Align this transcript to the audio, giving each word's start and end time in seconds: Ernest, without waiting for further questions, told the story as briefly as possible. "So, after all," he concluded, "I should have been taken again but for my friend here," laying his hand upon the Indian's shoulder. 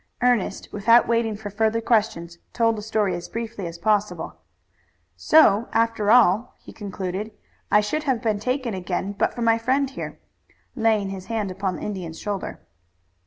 Ernest, 0.23 0.67
without 0.71 1.07
waiting 1.07 1.35
for 1.35 1.51
further 1.51 1.79
questions, 1.79 2.39
told 2.53 2.75
the 2.75 2.81
story 2.81 3.13
as 3.13 3.29
briefly 3.29 3.67
as 3.67 3.77
possible. 3.77 4.35
"So, 5.15 5.69
after 5.73 6.09
all," 6.09 6.55
he 6.57 6.73
concluded, 6.73 7.29
"I 7.69 7.81
should 7.81 8.05
have 8.05 8.19
been 8.19 8.39
taken 8.39 8.73
again 8.73 9.11
but 9.11 9.35
for 9.35 9.43
my 9.43 9.59
friend 9.59 9.87
here," 9.91 10.17
laying 10.75 11.09
his 11.09 11.27
hand 11.27 11.51
upon 11.51 11.75
the 11.75 11.83
Indian's 11.83 12.17
shoulder. 12.17 12.59